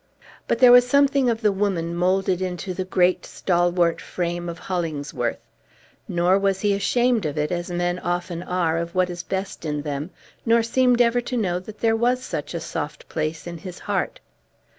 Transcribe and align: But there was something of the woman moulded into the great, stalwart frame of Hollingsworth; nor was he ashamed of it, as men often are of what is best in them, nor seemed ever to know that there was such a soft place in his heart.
But 0.47 0.57
there 0.57 0.71
was 0.71 0.87
something 0.89 1.29
of 1.29 1.41
the 1.41 1.51
woman 1.51 1.93
moulded 1.93 2.41
into 2.41 2.73
the 2.73 2.85
great, 2.85 3.23
stalwart 3.23 4.01
frame 4.01 4.49
of 4.49 4.57
Hollingsworth; 4.57 5.45
nor 6.07 6.39
was 6.39 6.61
he 6.61 6.73
ashamed 6.73 7.23
of 7.23 7.37
it, 7.37 7.51
as 7.51 7.69
men 7.69 7.99
often 7.99 8.41
are 8.41 8.79
of 8.79 8.95
what 8.95 9.11
is 9.11 9.21
best 9.21 9.63
in 9.63 9.83
them, 9.83 10.09
nor 10.43 10.63
seemed 10.63 11.01
ever 11.03 11.21
to 11.21 11.37
know 11.37 11.59
that 11.59 11.81
there 11.81 11.95
was 11.95 12.23
such 12.23 12.55
a 12.55 12.59
soft 12.59 13.09
place 13.09 13.45
in 13.45 13.59
his 13.59 13.77
heart. 13.77 14.19